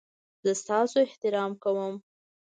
زه 0.43 0.51
ستاسو 0.61 0.95
احترام 1.07 1.51
کوم 1.63 1.93